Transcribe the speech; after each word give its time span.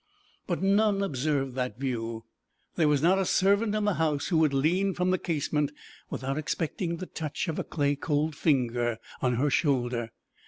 But 0.47 0.63
none 0.63 1.03
observed 1.03 1.53
that 1.53 1.79
view. 1.79 2.25
There 2.73 2.87
was 2.87 3.03
not 3.03 3.19
a 3.19 3.23
servant 3.25 3.75
in 3.75 3.85
the 3.85 3.93
house 4.01 4.29
who 4.29 4.39
would 4.39 4.51
lean 4.51 4.95
from 4.95 5.11
the 5.11 5.19
casement 5.19 5.71
without 6.09 6.39
expecting 6.39 6.97
the 6.97 7.05
touch 7.05 7.47
of 7.47 7.59
a 7.59 7.63
clay 7.63 7.95
cold 7.95 8.35
finger 8.35 8.97
on 9.21 9.35
her 9.35 9.51
shoulder. 9.51 10.09